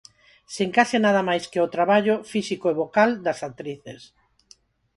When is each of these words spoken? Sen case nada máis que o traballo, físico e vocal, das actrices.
Sen 0.55 0.69
case 0.77 0.97
nada 1.05 1.21
máis 1.29 1.43
que 1.51 1.63
o 1.65 1.71
traballo, 1.75 2.15
físico 2.33 2.65
e 2.69 2.77
vocal, 2.81 3.09
das 3.25 3.39
actrices. 3.49 4.01